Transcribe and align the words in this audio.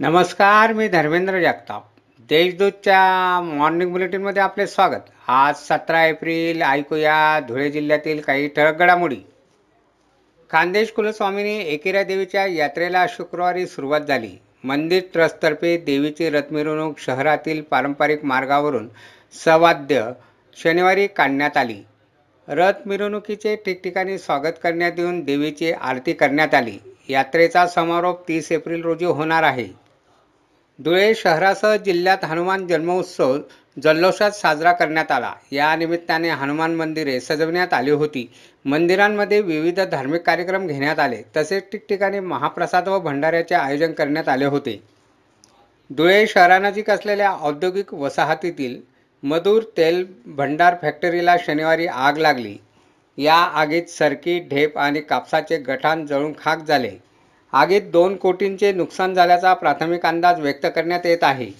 नमस्कार 0.00 0.72
मी 0.72 0.88
धर्मेंद्र 0.88 1.40
जगताप. 1.40 1.84
देशदूतच्या 2.28 3.40
मॉर्निंग 3.40 3.92
बुलेटिनमध्ये 3.92 4.42
आपले 4.42 4.66
स्वागत. 4.66 5.06
आज 5.28 5.54
सतरा 5.56 6.04
एप्रिल 6.06 6.62
ऐकूया 6.62 7.40
धुळे 7.40 7.70
जिल्ह्यातील 7.70 8.20
काही 8.20 8.48
ठळक 8.48 8.78
घडामोडी. 8.78 9.16
खानदेश 10.50 10.92
कुलस्वामीनी 10.92 11.58
एकेरा 11.58 12.02
देवीच्या 12.02 12.46
यात्रेला 12.46 13.06
शुक्रवारी 13.08 13.66
सुरुवात 13.66 14.00
झाली. 14.00 14.30
मंदिर 14.64 15.02
ट्रस्टतर्फे 15.12 15.76
देवीची 15.76 16.30
रथ 16.30 16.52
मिरवणूक 16.52 16.98
शहरातील 16.98 17.62
पारंपरिक 17.62 18.24
मार्गावरून 18.24 18.88
सवाद्य 19.44 20.12
शनिवारी 20.56 21.06
काढण्यात 21.06 21.56
आली. 21.56 21.82
रथ 22.48 22.86
मिरवणुकीचे 22.86 23.56
ठिकठिकाणी 23.56 24.18
स्वागत 24.18 24.60
करण्यात 24.62 24.92
येऊन 24.98 25.20
देवीची 25.20 25.72
आरती 25.72 26.12
करण्यात 26.12 26.54
आली. 26.54 26.78
यात्रेचा 27.08 27.66
समारोप 27.66 28.28
तीस 28.28 28.52
एप्रिल 28.52 28.82
रोजी 28.82 29.04
होणार 29.04 29.42
आहे. 29.42 29.85
धुळे 30.78 31.14
शहरासह 31.14 31.76
जिल्ह्यात 31.76 32.24
हनुमान 32.24 32.66
जन्मोत्सव 32.66 33.38
जल्लोषात 33.82 34.30
साजरा 34.30 34.72
करण्यात 34.72 35.12
आला. 35.12 35.32
या 35.52 35.76
निमित्ताने 35.76 36.30
हनुमान 36.30 36.74
मंदिरे 36.74 37.20
सजवण्यात 37.20 37.72
आली 37.72 37.90
होती. 37.90 38.32
मंदिरांमध्ये 38.64 39.40
विविध 39.40 39.80
धार्मिक 39.80 40.22
कार्यक्रम 40.22 40.66
घेण्यात 40.66 40.98
आले. 40.98 41.22
तसेच 41.36 41.70
ठिकठिकाणी 41.72 42.20
महाप्रसाद 42.20 42.88
व 42.88 42.98
भंडाऱ्याचे 42.98 43.54
आयोजन 43.54 43.92
करण्यात 43.92 44.28
आले 44.28 44.44
होते. 44.44 44.82
धुळे 45.90 46.26
शहरानजीक 46.26 46.90
असलेल्या 46.90 47.32
औद्योगिक 47.40 47.94
वसाहतीतील 47.94 48.80
मधुर 49.22 49.62
तेल 49.76 50.06
भंडार 50.26 50.76
फॅक्टरीला 50.82 51.36
शनिवारी 51.46 51.86
आग 51.86 52.16
लागली. 52.16 52.56
या 53.18 53.34
आगीत 53.34 53.82
सरकी 53.82 54.38
ढेप 54.40 54.78
आणि 54.78 55.00
कापसाचे 55.00 55.56
गठाण 55.56 56.06
जळून 56.06 56.32
खाक 56.38 56.64
झाले. 56.64 56.90
आगीत 57.56 57.82
दोन 57.82 58.16
कोटींचे 58.16 58.72
नुकसान 58.72 59.14
झाल्याचा 59.14 59.52
प्राथमिक 59.54 60.06
अंदाज 60.06 60.40
व्यक्त 60.40 60.66
करण्यात 60.66 61.06
येत 61.06 61.24
आहे. 61.24 61.50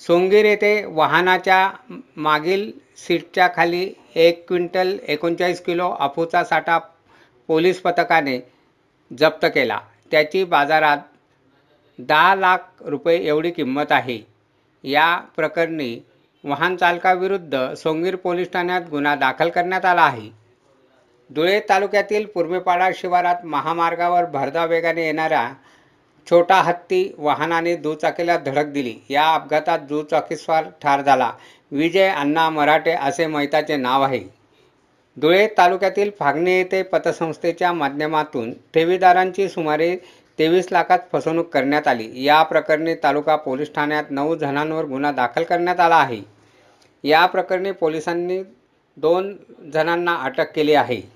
सोंगीर 0.00 0.44
येथे 0.44 0.84
वाहनाच्या 0.84 1.70
मागील 2.16 2.70
सीटच्या 2.96 3.48
खाली 3.56 3.88
एक 4.14 4.44
क्विंटल 4.48 4.96
एकोणचाळीस 5.08 5.60
किलो 5.60 5.90
अफूचा 6.00 6.44
साठा 6.44 6.78
पोलीस 7.48 7.80
पथकाने 7.80 8.38
जप्त 9.10 9.46
केला. 9.54 9.78
त्याची 10.10 10.44
बाजारात 10.44 10.98
दहा 11.98 12.34
लाख 12.34 12.82
रुपये 12.82 13.16
एवढी 13.26 13.50
किंमत 13.50 13.92
आहे. 13.92 14.18
या 14.84 15.16
प्रकरणी 15.36 15.98
वाहन 16.44 16.76
चालकाविरुद्ध 16.76 17.74
सोंगीर 17.74 18.16
पोलीस 18.16 18.52
ठाण्यात 18.52 18.82
गुन्हा 18.90 19.14
दाखल 19.16 19.48
करण्यात 19.48 19.84
आला 19.84 20.02
आहे. 20.02 20.30
धुळे 21.30 21.60
तालुक्यातील 21.60 22.26
पूर्वेपाडा 22.26 22.88
शिवारात 22.94 23.44
महामार्गावर 23.44 24.24
भरधाव 24.24 24.68
वेगाने 24.68 25.04
येणाऱ्या 25.06 25.48
छोटा 26.30 26.54
हत्ती 26.54 27.14
वाहनाने 27.18 27.74
दुचाकीला 27.76 28.36
धडक 28.36 28.66
दिली. 28.66 28.94
या 29.10 29.24
अपघातात 29.34 29.78
दुचाकीस्वार 29.78 30.64
ठार 30.82 31.02
झाला. 31.02 31.30
विजय 31.72 32.08
अण्णा 32.08 32.48
मराठे 32.50 32.90
असे 32.90 33.26
मैताचे 33.26 33.76
नाव 33.76 34.02
आहे. 34.02 34.20
धुळे 35.16 35.46
तालुक्यातील 35.58 36.10
फागणे 36.18 36.56
येथे 36.58 36.82
पतसंस्थेच्या 36.82 37.72
माध्यमातून 37.72 38.52
ठेवीदारांची 38.74 39.48
सुमारे 39.48 39.96
तेवीस 40.38 40.66
लाखात 40.72 40.98
फसवणूक 41.12 41.48
करण्यात 41.48 41.88
आली. 41.88 42.08
या 42.24 42.42
प्रकरणी 42.42 42.94
तालुका 42.94 43.36
पोलीस 43.36 43.74
ठाण्यात 43.74 44.10
नऊ 44.10 44.34
जणांवर 44.34 44.84
गुन्हा 44.84 45.12
दाखल 45.12 45.42
करण्यात 45.42 45.80
आला 45.80 45.96
आहे. 45.96 46.20
या 47.04 47.26
प्रकरणी 47.26 47.72
पोलिसांनी 47.72 48.42
दोन 48.96 49.36
जणांना 49.72 50.14
अटक 50.14 50.52
केली 50.54 50.74
आहे. 50.74 51.15